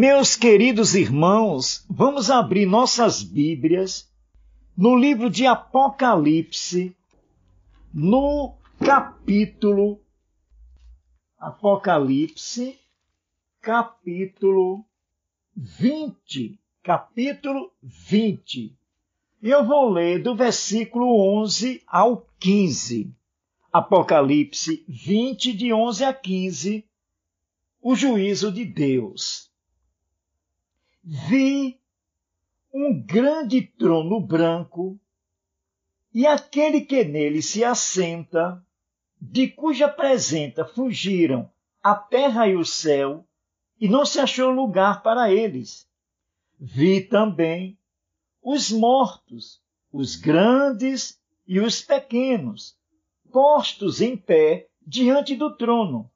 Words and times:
Meus 0.00 0.36
queridos 0.36 0.94
irmãos, 0.94 1.84
vamos 1.90 2.30
abrir 2.30 2.66
nossas 2.66 3.20
Bíblias 3.20 4.08
no 4.76 4.94
livro 4.94 5.28
de 5.28 5.44
Apocalipse, 5.44 6.96
no 7.92 8.54
capítulo 8.78 10.00
Apocalipse, 11.36 12.78
capítulo 13.60 14.84
20. 15.56 16.60
Capítulo 16.80 17.72
20. 17.82 18.78
E 19.42 19.50
eu 19.50 19.66
vou 19.66 19.90
ler 19.90 20.22
do 20.22 20.36
versículo 20.36 21.40
11 21.40 21.82
ao 21.88 22.24
15. 22.38 23.12
Apocalipse 23.72 24.84
20, 24.86 25.52
de 25.52 25.72
11 25.72 26.04
a 26.04 26.14
15. 26.14 26.84
O 27.82 27.96
juízo 27.96 28.52
de 28.52 28.64
Deus. 28.64 29.47
Vi 31.10 31.80
um 32.70 33.02
grande 33.02 33.62
trono 33.62 34.20
branco 34.20 35.00
e 36.12 36.26
aquele 36.26 36.82
que 36.82 37.02
nele 37.02 37.40
se 37.40 37.64
assenta, 37.64 38.62
de 39.18 39.48
cuja 39.48 39.88
presença 39.88 40.66
fugiram 40.66 41.50
a 41.82 41.94
terra 41.94 42.46
e 42.46 42.54
o 42.54 42.62
céu, 42.62 43.26
e 43.80 43.88
não 43.88 44.04
se 44.04 44.20
achou 44.20 44.50
lugar 44.50 45.02
para 45.02 45.32
eles. 45.32 45.88
Vi 46.60 47.00
também 47.00 47.78
os 48.42 48.70
mortos, 48.70 49.62
os 49.90 50.14
grandes 50.14 51.18
e 51.46 51.58
os 51.58 51.80
pequenos, 51.80 52.76
postos 53.32 54.02
em 54.02 54.14
pé 54.14 54.68
diante 54.86 55.34
do 55.34 55.56
trono. 55.56 56.10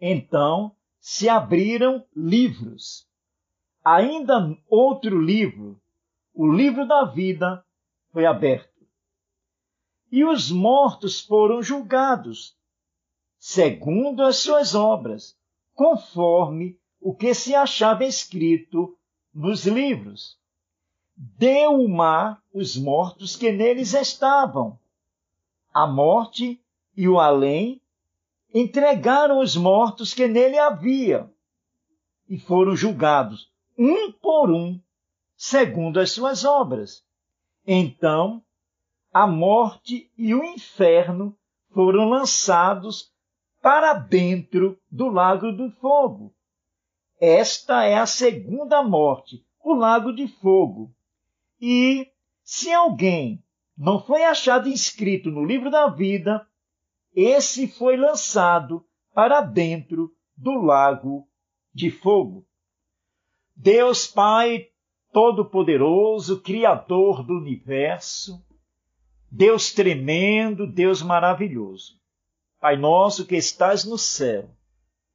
Então 0.00 0.74
se 0.98 1.28
abriram 1.28 2.02
livros. 2.16 3.06
Ainda 3.84 4.56
outro 4.66 5.20
livro, 5.20 5.78
o 6.32 6.50
livro 6.50 6.88
da 6.88 7.04
vida, 7.04 7.62
foi 8.10 8.24
aberto. 8.24 8.72
E 10.10 10.24
os 10.24 10.50
mortos 10.50 11.20
foram 11.20 11.62
julgados, 11.62 12.56
segundo 13.38 14.22
as 14.22 14.36
suas 14.36 14.74
obras, 14.74 15.36
conforme 15.74 16.78
o 17.00 17.14
que 17.14 17.34
se 17.34 17.54
achava 17.54 18.04
escrito 18.04 18.96
nos 19.34 19.66
livros. 19.66 20.38
Deu 21.14 21.72
o 21.72 21.88
mar 21.88 22.42
os 22.54 22.76
mortos 22.76 23.36
que 23.36 23.52
neles 23.52 23.92
estavam. 23.92 24.78
A 25.72 25.86
morte 25.86 26.58
e 26.96 27.06
o 27.06 27.20
além 27.20 27.82
entregaram 28.54 29.40
os 29.40 29.56
mortos 29.56 30.14
que 30.14 30.26
nele 30.26 30.58
havia 30.58 31.30
e 32.28 32.38
foram 32.38 32.74
julgados, 32.74 33.52
um 33.76 34.12
por 34.12 34.50
um, 34.50 34.80
segundo 35.36 36.00
as 36.00 36.12
suas 36.12 36.44
obras. 36.44 37.04
Então, 37.66 38.42
a 39.12 39.26
morte 39.26 40.10
e 40.16 40.34
o 40.34 40.44
inferno 40.44 41.36
foram 41.72 42.08
lançados 42.08 43.12
para 43.62 43.94
dentro 43.94 44.78
do 44.90 45.08
lago 45.08 45.50
do 45.52 45.70
fogo. 45.70 46.34
Esta 47.20 47.84
é 47.84 47.96
a 47.96 48.06
segunda 48.06 48.82
morte, 48.82 49.44
o 49.62 49.72
lago 49.72 50.12
de 50.12 50.28
fogo. 50.28 50.94
E 51.60 52.06
se 52.42 52.72
alguém 52.72 53.42
não 53.76 54.04
foi 54.04 54.24
achado 54.24 54.68
inscrito 54.68 55.30
no 55.30 55.44
livro 55.44 55.70
da 55.70 55.88
vida, 55.88 56.46
esse 57.14 57.66
foi 57.66 57.96
lançado 57.96 58.84
para 59.14 59.40
dentro 59.40 60.12
do 60.36 60.52
lago 60.60 61.26
de 61.72 61.90
fogo. 61.90 62.46
Deus 63.56 64.06
Pai 64.06 64.68
Todo-Poderoso, 65.12 66.40
Criador 66.40 67.22
do 67.22 67.34
universo, 67.34 68.44
Deus 69.30 69.72
tremendo, 69.72 70.66
Deus 70.66 71.02
maravilhoso. 71.02 71.94
Pai 72.60 72.76
nosso 72.76 73.26
que 73.26 73.36
estás 73.36 73.84
no 73.84 73.98
céu, 73.98 74.48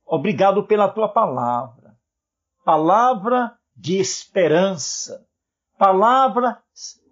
obrigado 0.06 0.66
pela 0.66 0.88
tua 0.88 1.10
palavra 1.10 1.80
palavra 2.70 3.58
de 3.76 3.98
esperança, 3.98 5.26
palavras 5.76 6.58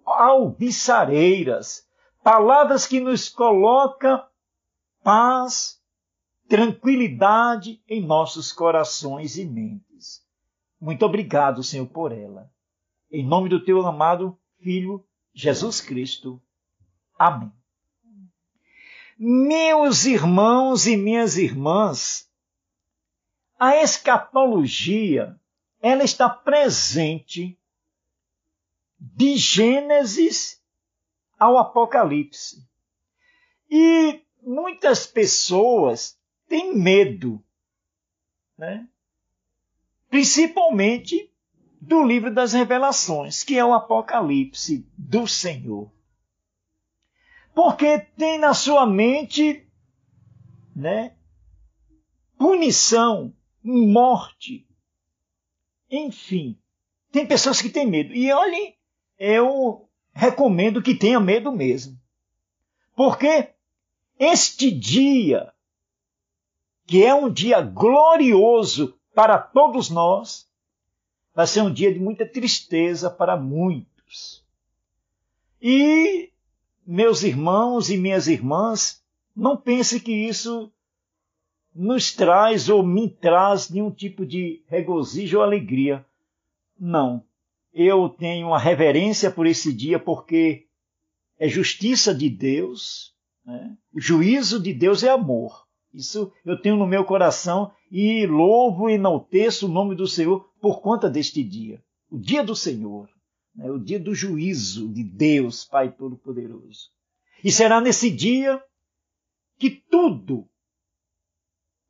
alviçareiras, 0.06 1.84
palavras 2.22 2.86
que 2.86 3.00
nos 3.00 3.28
coloca 3.28 4.24
paz, 5.02 5.82
tranquilidade 6.48 7.82
em 7.88 8.00
nossos 8.00 8.52
corações 8.52 9.36
e 9.36 9.44
mentes. 9.44 9.87
Muito 10.80 11.04
obrigado, 11.04 11.62
Senhor, 11.62 11.86
por 11.86 12.12
ela. 12.12 12.50
Em 13.10 13.26
nome 13.26 13.48
do 13.48 13.64
teu 13.64 13.84
amado 13.86 14.38
Filho, 14.60 15.04
Jesus 15.32 15.80
Cristo. 15.80 16.40
Amém. 17.18 17.52
Meus 19.18 20.04
irmãos 20.04 20.86
e 20.86 20.96
minhas 20.96 21.36
irmãs, 21.36 22.30
a 23.58 23.76
escatologia 23.76 25.38
ela 25.80 26.04
está 26.04 26.28
presente 26.28 27.58
de 28.98 29.36
Gênesis 29.36 30.62
ao 31.38 31.58
Apocalipse. 31.58 32.68
E 33.70 34.22
muitas 34.42 35.06
pessoas 35.06 36.18
têm 36.46 36.76
medo, 36.76 37.42
né? 38.56 38.88
Principalmente 40.10 41.30
do 41.80 42.02
livro 42.02 42.32
das 42.32 42.52
Revelações, 42.52 43.42
que 43.42 43.56
é 43.56 43.64
o 43.64 43.72
Apocalipse 43.72 44.86
do 44.96 45.26
Senhor. 45.26 45.90
Porque 47.54 47.98
tem 48.16 48.38
na 48.38 48.54
sua 48.54 48.86
mente 48.86 49.66
né, 50.74 51.14
punição, 52.36 53.34
morte, 53.62 54.66
enfim, 55.90 56.58
tem 57.10 57.26
pessoas 57.26 57.60
que 57.60 57.70
têm 57.70 57.86
medo. 57.86 58.14
E 58.14 58.30
olhem, 58.32 58.76
eu 59.18 59.88
recomendo 60.12 60.82
que 60.82 60.94
tenha 60.94 61.18
medo 61.18 61.50
mesmo. 61.50 61.98
Porque 62.94 63.50
este 64.18 64.70
dia, 64.70 65.52
que 66.86 67.04
é 67.04 67.14
um 67.14 67.30
dia 67.30 67.60
glorioso 67.60 68.97
para 69.18 69.36
todos 69.36 69.90
nós, 69.90 70.48
vai 71.34 71.44
ser 71.44 71.60
um 71.62 71.72
dia 71.72 71.92
de 71.92 71.98
muita 71.98 72.24
tristeza 72.24 73.10
para 73.10 73.36
muitos. 73.36 74.46
E, 75.60 76.30
meus 76.86 77.24
irmãos 77.24 77.90
e 77.90 77.98
minhas 77.98 78.28
irmãs, 78.28 79.02
não 79.34 79.56
pense 79.56 79.98
que 79.98 80.12
isso 80.12 80.72
nos 81.74 82.12
traz 82.12 82.68
ou 82.68 82.86
me 82.86 83.10
traz 83.10 83.68
nenhum 83.68 83.90
tipo 83.90 84.24
de 84.24 84.62
regozijo 84.68 85.38
ou 85.38 85.42
alegria. 85.42 86.06
Não. 86.78 87.24
Eu 87.74 88.08
tenho 88.08 88.46
uma 88.46 88.58
reverência 88.60 89.32
por 89.32 89.48
esse 89.48 89.72
dia 89.72 89.98
porque 89.98 90.68
é 91.40 91.48
justiça 91.48 92.14
de 92.14 92.30
Deus, 92.30 93.12
né? 93.44 93.76
o 93.92 94.00
juízo 94.00 94.62
de 94.62 94.72
Deus 94.72 95.02
é 95.02 95.08
amor. 95.08 95.66
Isso 95.92 96.32
eu 96.44 96.56
tenho 96.56 96.76
no 96.76 96.86
meu 96.86 97.04
coração 97.04 97.72
e 97.90 98.26
louvo 98.26 98.88
e 98.88 98.94
enalteço 98.94 99.66
o 99.66 99.70
nome 99.70 99.94
do 99.94 100.06
Senhor 100.06 100.48
por 100.60 100.80
conta 100.80 101.08
deste 101.08 101.42
dia. 101.42 101.82
O 102.10 102.18
dia 102.18 102.44
do 102.44 102.56
Senhor, 102.56 103.08
né? 103.54 103.70
o 103.70 103.78
dia 103.78 103.98
do 103.98 104.14
juízo 104.14 104.88
de 104.88 105.02
Deus, 105.02 105.64
Pai 105.64 105.90
Todo-Poderoso. 105.90 106.90
E 107.42 107.50
será 107.50 107.80
nesse 107.80 108.10
dia 108.10 108.62
que 109.58 109.70
tudo 109.70 110.48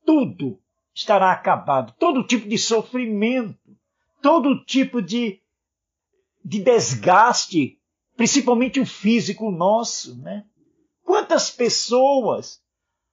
tudo 0.09 0.59
estará 0.95 1.33
acabado. 1.33 1.95
Todo 1.99 2.27
tipo 2.27 2.49
de 2.49 2.57
sofrimento, 2.57 3.77
todo 4.23 4.65
tipo 4.65 5.03
de, 5.03 5.39
de 6.43 6.63
desgaste, 6.63 7.79
principalmente 8.17 8.81
o 8.81 8.87
físico 8.87 9.51
nosso, 9.51 10.17
né? 10.17 10.47
Quantas 11.05 11.51
pessoas 11.51 12.63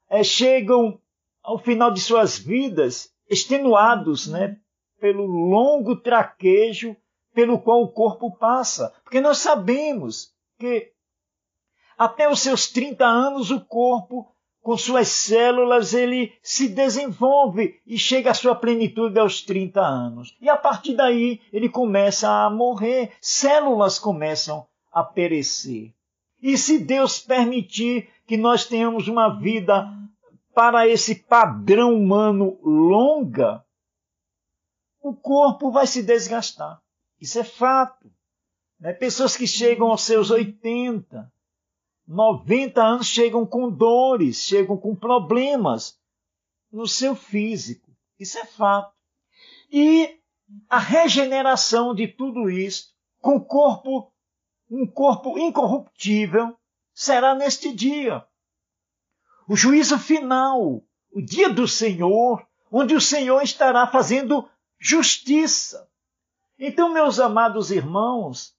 é, 0.09 0.23
chegam 0.23 0.97
ao 1.45 1.59
final 1.59 1.91
de 1.91 2.01
suas 2.01 2.37
vidas 2.37 3.09
extenuados, 3.29 4.27
né? 4.27 4.57
Pelo 4.99 5.25
longo 5.25 5.95
traquejo 5.95 6.95
pelo 7.33 7.59
qual 7.59 7.83
o 7.83 7.91
corpo 7.91 8.35
passa. 8.37 8.93
Porque 9.03 9.19
nós 9.19 9.39
sabemos 9.39 10.33
que 10.57 10.91
até 11.97 12.29
os 12.29 12.39
seus 12.39 12.67
30 12.67 13.05
anos 13.05 13.51
o 13.51 13.59
corpo 13.59 14.35
com 14.65 14.75
suas 14.75 15.09
células, 15.09 15.93
ele 15.93 16.33
se 16.41 16.67
desenvolve 16.67 17.79
e 17.85 17.99
chega 17.99 18.31
à 18.31 18.33
sua 18.33 18.55
plenitude 18.55 19.19
aos 19.19 19.43
30 19.43 19.79
anos. 19.79 20.35
E 20.41 20.49
a 20.49 20.57
partir 20.57 20.95
daí, 20.95 21.39
ele 21.53 21.69
começa 21.69 22.27
a 22.27 22.49
morrer, 22.49 23.11
células 23.21 23.99
começam 23.99 24.65
a 24.91 25.03
perecer. 25.03 25.93
E 26.41 26.57
se 26.57 26.79
Deus 26.79 27.19
permitir 27.19 28.09
que 28.25 28.37
nós 28.37 28.65
tenhamos 28.65 29.07
uma 29.07 29.29
vida 29.39 29.87
para 30.55 30.87
esse 30.87 31.15
padrão 31.15 31.93
humano 31.93 32.57
longa, 32.63 33.63
o 35.01 35.13
corpo 35.13 35.69
vai 35.69 35.85
se 35.85 36.01
desgastar. 36.01 36.81
Isso 37.19 37.37
é 37.37 37.43
fato. 37.43 38.09
Né? 38.79 38.93
Pessoas 38.93 39.35
que 39.35 39.45
chegam 39.45 39.87
aos 39.87 40.03
seus 40.03 40.31
80, 40.31 41.29
90 42.07 42.81
anos 42.81 43.07
chegam 43.07 43.45
com 43.45 43.69
dores, 43.69 44.37
chegam 44.37 44.77
com 44.77 44.95
problemas 44.95 45.99
no 46.71 46.87
seu 46.87 47.15
físico. 47.15 47.91
Isso 48.17 48.39
é 48.39 48.45
fato. 48.45 48.95
E 49.69 50.21
a 50.69 50.79
regeneração 50.79 51.93
de 51.93 52.07
tudo 52.07 52.49
isso, 52.49 52.93
com 53.19 53.41
corpo, 53.41 54.09
um 54.71 54.87
corpo 54.87 55.37
incorruptível, 55.37 56.57
será 56.93 57.35
neste 57.35 57.73
dia. 57.73 58.25
O 59.47 59.55
juízo 59.55 59.97
final, 59.99 60.81
o 61.11 61.21
dia 61.21 61.49
do 61.49 61.67
Senhor, 61.67 62.45
onde 62.71 62.95
o 62.95 63.01
Senhor 63.01 63.41
estará 63.41 63.87
fazendo 63.87 64.47
justiça. 64.79 65.87
Então, 66.57 66.91
meus 66.91 67.19
amados 67.19 67.71
irmãos, 67.71 68.55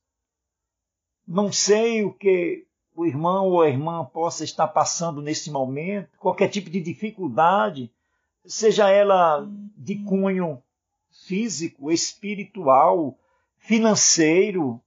não 1.26 1.50
sei 1.50 2.04
o 2.04 2.12
que 2.12 2.66
o 2.94 3.04
irmão 3.04 3.48
ou 3.48 3.62
a 3.62 3.68
irmã 3.68 4.04
possa 4.04 4.42
estar 4.42 4.68
passando 4.68 5.20
nesse 5.20 5.50
momento, 5.50 6.16
qualquer 6.18 6.48
tipo 6.48 6.70
de 6.70 6.80
dificuldade, 6.80 7.92
seja 8.44 8.88
ela 8.88 9.46
de 9.76 9.96
cunho 9.96 10.62
físico, 11.26 11.90
espiritual, 11.90 13.18
financeiro, 13.58 14.80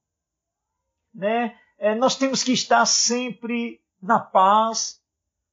né? 1.13 1.55
É, 1.77 1.93
nós 1.95 2.15
temos 2.15 2.43
que 2.43 2.51
estar 2.51 2.85
sempre 2.85 3.79
na 4.01 4.19
paz, 4.19 4.98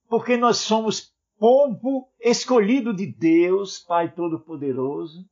porque 0.09 0.37
nós 0.37 0.59
somos 0.59 1.15
povo 1.39 2.09
escolhido 2.21 2.95
de 2.95 3.07
Deus, 3.07 3.79
Pai 3.79 4.11
Todo-Poderoso, 4.11 5.29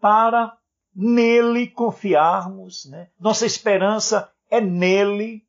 para 0.00 0.56
nele 0.94 1.68
confiarmos. 1.68 2.84
Né? 2.86 3.08
Nossa 3.18 3.46
esperança 3.46 4.30
é 4.50 4.60
nele, 4.60 5.46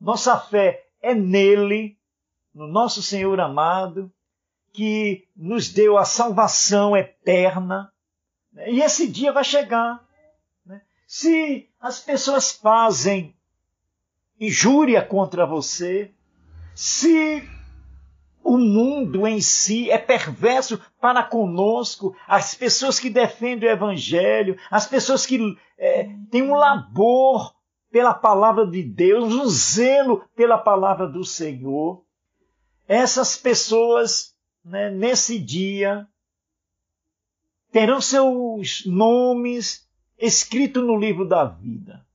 nossa 0.00 0.38
fé 0.38 0.86
é 1.00 1.14
nele, 1.14 1.98
no 2.54 2.66
nosso 2.66 3.02
Senhor 3.02 3.38
amado, 3.40 4.12
que 4.72 5.26
nos 5.36 5.68
deu 5.68 5.96
a 5.96 6.04
salvação 6.04 6.96
eterna. 6.96 7.92
Né? 8.52 8.72
E 8.72 8.82
esse 8.82 9.06
dia 9.06 9.32
vai 9.32 9.44
chegar. 9.44 10.04
Né? 10.64 10.82
Se 11.06 11.68
as 11.80 12.00
pessoas 12.00 12.52
fazem 12.52 13.36
injúria 14.40 15.02
contra 15.02 15.46
você, 15.46 16.12
se 16.74 17.42
o 18.48 18.56
mundo 18.56 19.26
em 19.26 19.42
si 19.42 19.90
é 19.90 19.98
perverso 19.98 20.80
para 20.98 21.22
conosco, 21.22 22.16
as 22.26 22.54
pessoas 22.54 22.98
que 22.98 23.10
defendem 23.10 23.68
o 23.68 23.72
Evangelho, 23.72 24.56
as 24.70 24.86
pessoas 24.86 25.26
que 25.26 25.38
é, 25.76 26.08
têm 26.30 26.42
um 26.42 26.54
labor 26.54 27.54
pela 27.90 28.14
palavra 28.14 28.66
de 28.66 28.82
Deus, 28.82 29.34
um 29.34 29.46
zelo 29.46 30.24
pela 30.34 30.56
palavra 30.56 31.06
do 31.06 31.24
Senhor, 31.24 32.02
essas 32.86 33.36
pessoas, 33.36 34.34
né, 34.64 34.90
nesse 34.90 35.38
dia, 35.38 36.08
terão 37.70 38.00
seus 38.00 38.82
nomes 38.86 39.86
escritos 40.18 40.82
no 40.82 40.96
livro 40.96 41.28
da 41.28 41.44
vida. 41.44 42.06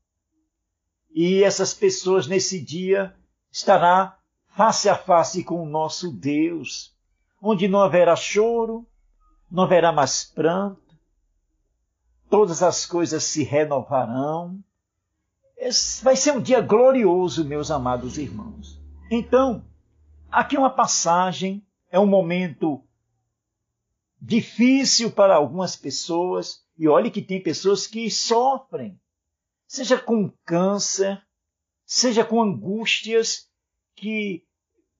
E 1.13 1.43
essas 1.43 1.75
pessoas 1.75 2.25
nesse 2.25 2.59
dia 2.59 3.15
estará 3.51 4.17
face 4.55 4.87
a 4.89 4.95
face 4.95 5.43
com 5.43 5.61
o 5.61 5.65
nosso 5.65 6.11
Deus, 6.11 6.95
onde 7.41 7.67
não 7.67 7.79
haverá 7.79 8.15
choro, 8.15 8.87
não 9.49 9.63
haverá 9.63 9.91
mais 9.91 10.23
pranto, 10.23 10.95
todas 12.29 12.63
as 12.63 12.85
coisas 12.85 13.23
se 13.23 13.43
renovarão. 13.43 14.59
Vai 16.01 16.15
ser 16.15 16.31
um 16.31 16.41
dia 16.41 16.61
glorioso, 16.61 17.45
meus 17.45 17.71
amados 17.71 18.17
irmãos. 18.17 18.81
Então, 19.09 19.63
aqui 20.31 20.57
uma 20.57 20.69
passagem, 20.69 21.65
é 21.89 21.99
um 21.99 22.07
momento 22.07 22.83
difícil 24.19 25.11
para 25.11 25.35
algumas 25.35 25.75
pessoas, 25.75 26.63
e 26.77 26.87
olhe 26.87 27.11
que 27.11 27.21
tem 27.21 27.41
pessoas 27.41 27.85
que 27.85 28.09
sofrem 28.09 28.99
seja 29.67 29.97
com 29.97 30.31
câncer, 30.45 31.19
seja 31.85 32.23
com 32.23 32.41
angústias 32.41 33.49
que 33.95 34.43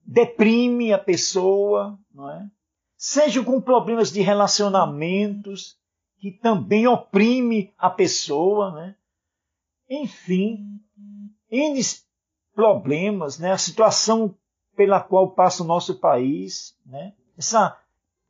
deprime 0.05 0.93
a 0.93 0.97
pessoa, 0.97 1.97
não 2.13 2.29
é? 2.29 2.49
Seja 2.97 3.43
com 3.43 3.59
problemas 3.59 4.11
de 4.11 4.21
relacionamentos 4.21 5.77
que 6.19 6.31
também 6.31 6.87
oprime 6.87 7.73
a 7.77 7.89
pessoa, 7.89 8.71
né? 8.73 8.95
Enfim, 9.89 10.79
N 11.51 11.81
problemas, 12.53 13.37
né? 13.39 13.51
A 13.51 13.57
situação 13.57 14.35
pela 14.75 15.01
qual 15.01 15.31
passa 15.31 15.63
o 15.63 15.67
nosso 15.67 15.99
país, 15.99 16.75
né? 16.85 17.13
Essa 17.37 17.77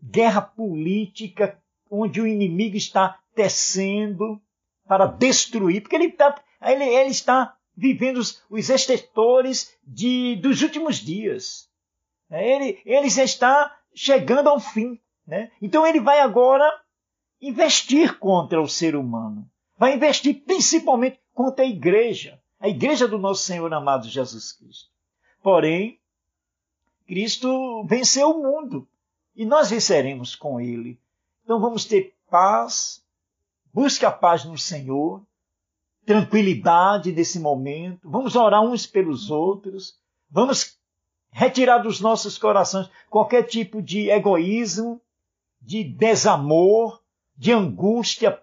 guerra 0.02 0.42
política 0.42 1.60
onde 1.90 2.20
o 2.20 2.28
inimigo 2.28 2.76
está 2.76 3.20
tecendo, 3.36 4.42
para 4.86 5.06
destruir, 5.06 5.82
porque 5.82 5.96
ele, 5.96 6.12
tá, 6.12 6.42
ele, 6.62 6.84
ele 6.84 7.10
está 7.10 7.56
vivendo 7.76 8.18
os, 8.18 8.42
os 8.50 8.70
estertores 8.70 9.76
de, 9.84 10.36
dos 10.38 10.62
últimos 10.62 10.98
dias. 10.98 11.70
É, 12.30 12.56
ele, 12.56 12.82
ele 12.86 13.10
já 13.10 13.24
está 13.24 13.78
chegando 13.94 14.50
ao 14.50 14.60
fim. 14.60 15.00
Né? 15.26 15.52
Então 15.62 15.86
ele 15.86 16.00
vai 16.00 16.20
agora 16.20 16.70
investir 17.42 18.18
contra 18.20 18.62
o 18.62 18.68
ser 18.68 18.96
humano. 18.96 19.50
Vai 19.78 19.96
investir 19.96 20.44
principalmente 20.44 21.20
contra 21.34 21.66
a 21.66 21.68
igreja, 21.68 22.40
a 22.60 22.70
igreja 22.70 23.08
do 23.08 23.18
nosso 23.18 23.44
Senhor 23.44 23.74
amado 23.74 24.08
Jesus 24.08 24.52
Cristo. 24.52 24.90
Porém, 25.42 26.00
Cristo 27.08 27.84
venceu 27.86 28.30
o 28.30 28.42
mundo 28.42 28.88
e 29.36 29.46
nós 29.46 29.70
venceremos 29.70 30.36
com 30.36 30.60
ele. 30.60 31.00
Então 31.44 31.60
vamos 31.60 31.86
ter 31.86 32.16
paz, 32.30 33.04
Busque 33.74 34.06
a 34.06 34.12
paz 34.12 34.46
no 34.46 34.56
Senhor, 34.56 35.26
tranquilidade 36.06 37.12
nesse 37.12 37.40
momento. 37.40 38.10
Vamos 38.10 38.36
orar 38.36 38.62
uns 38.62 38.86
pelos 38.86 39.30
outros. 39.30 39.96
Vamos 40.30 40.78
retirar 41.32 41.80
dos 41.80 42.00
nossos 42.00 42.38
corações 42.38 42.90
qualquer 43.10 43.44
tipo 43.44 43.82
de 43.82 44.10
egoísmo, 44.10 45.02
de 45.62 45.84
desamor, 45.84 47.02
de 47.36 47.52
angústia 47.52 48.40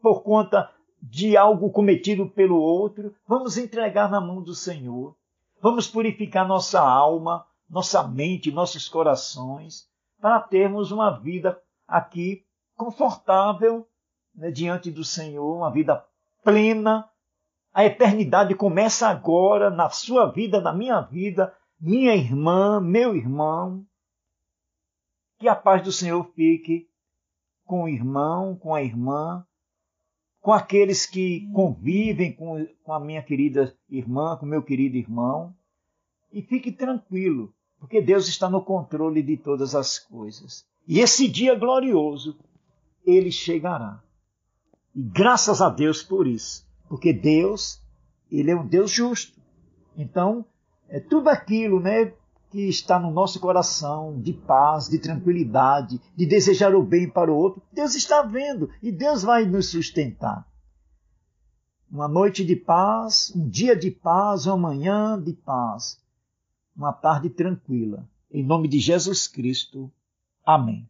por 0.00 0.22
conta 0.22 0.70
de 1.02 1.36
algo 1.36 1.70
cometido 1.70 2.28
pelo 2.28 2.56
outro. 2.56 3.14
Vamos 3.26 3.56
entregar 3.56 4.10
na 4.10 4.20
mão 4.20 4.42
do 4.42 4.54
Senhor. 4.54 5.16
Vamos 5.60 5.88
purificar 5.88 6.46
nossa 6.46 6.80
alma, 6.80 7.44
nossa 7.68 8.06
mente, 8.06 8.52
nossos 8.52 8.88
corações, 8.88 9.88
para 10.20 10.40
termos 10.40 10.90
uma 10.92 11.10
vida 11.10 11.60
aqui 11.86 12.44
confortável 12.76 13.86
né, 14.34 14.50
diante 14.50 14.90
do 14.90 15.04
Senhor, 15.04 15.56
uma 15.56 15.70
vida 15.70 16.04
plena. 16.48 17.06
A 17.74 17.84
eternidade 17.84 18.54
começa 18.54 19.06
agora 19.08 19.68
na 19.68 19.90
sua 19.90 20.32
vida, 20.32 20.60
na 20.60 20.72
minha 20.72 21.00
vida, 21.02 21.54
minha 21.78 22.16
irmã, 22.16 22.80
meu 22.80 23.14
irmão. 23.14 23.84
Que 25.38 25.46
a 25.46 25.54
paz 25.54 25.82
do 25.82 25.92
Senhor 25.92 26.24
fique 26.34 26.88
com 27.64 27.84
o 27.84 27.88
irmão, 27.88 28.56
com 28.56 28.74
a 28.74 28.82
irmã, 28.82 29.46
com 30.40 30.52
aqueles 30.52 31.04
que 31.04 31.46
convivem 31.52 32.32
com, 32.32 32.66
com 32.82 32.92
a 32.94 32.98
minha 32.98 33.22
querida 33.22 33.76
irmã, 33.88 34.36
com 34.36 34.46
meu 34.46 34.62
querido 34.62 34.96
irmão. 34.96 35.54
E 36.32 36.40
fique 36.40 36.72
tranquilo, 36.72 37.54
porque 37.78 38.00
Deus 38.00 38.26
está 38.26 38.48
no 38.48 38.64
controle 38.64 39.22
de 39.22 39.36
todas 39.36 39.74
as 39.74 39.98
coisas. 39.98 40.66
E 40.86 40.98
esse 40.98 41.28
dia 41.28 41.54
glorioso, 41.54 42.38
ele 43.04 43.30
chegará. 43.30 44.02
E 44.98 45.00
graças 45.00 45.62
a 45.62 45.70
Deus 45.70 46.02
por 46.02 46.26
isso. 46.26 46.66
Porque 46.88 47.12
Deus, 47.12 47.80
Ele 48.28 48.50
é 48.50 48.56
um 48.56 48.66
Deus 48.66 48.90
justo. 48.90 49.40
Então, 49.96 50.44
é 50.88 50.98
tudo 50.98 51.28
aquilo 51.28 51.78
né, 51.78 52.12
que 52.50 52.62
está 52.62 52.98
no 52.98 53.12
nosso 53.12 53.38
coração, 53.38 54.20
de 54.20 54.32
paz, 54.32 54.88
de 54.88 54.98
tranquilidade, 54.98 56.00
de 56.16 56.26
desejar 56.26 56.74
o 56.74 56.82
bem 56.82 57.08
para 57.08 57.32
o 57.32 57.36
outro, 57.36 57.62
Deus 57.72 57.94
está 57.94 58.22
vendo 58.22 58.68
e 58.82 58.90
Deus 58.90 59.22
vai 59.22 59.46
nos 59.46 59.70
sustentar. 59.70 60.44
Uma 61.88 62.08
noite 62.08 62.44
de 62.44 62.56
paz, 62.56 63.32
um 63.36 63.48
dia 63.48 63.76
de 63.76 63.92
paz, 63.92 64.46
uma 64.46 64.56
manhã 64.56 65.16
de 65.22 65.32
paz, 65.32 66.02
uma 66.76 66.92
tarde 66.92 67.30
tranquila. 67.30 68.04
Em 68.32 68.42
nome 68.42 68.66
de 68.66 68.80
Jesus 68.80 69.28
Cristo. 69.28 69.92
Amém. 70.44 70.88